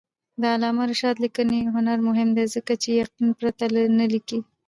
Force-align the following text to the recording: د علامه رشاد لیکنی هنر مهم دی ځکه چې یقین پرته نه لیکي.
د 0.41 0.43
علامه 0.53 0.83
رشاد 0.91 1.15
لیکنی 1.23 1.59
هنر 1.75 1.97
مهم 2.07 2.29
دی 2.37 2.45
ځکه 2.55 2.73
چې 2.81 2.89
یقین 3.01 3.29
پرته 3.39 3.65
نه 3.99 4.05
لیکي. 4.13 4.39